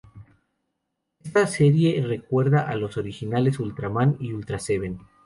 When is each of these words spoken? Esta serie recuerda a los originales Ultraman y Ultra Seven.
Esta 1.23 1.45
serie 1.45 2.01
recuerda 2.03 2.67
a 2.67 2.75
los 2.75 2.97
originales 2.97 3.59
Ultraman 3.59 4.17
y 4.19 4.33
Ultra 4.33 4.57
Seven. 4.57 4.97